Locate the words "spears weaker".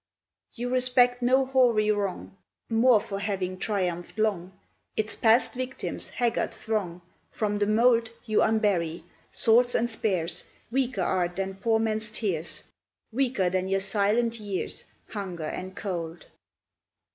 9.87-11.01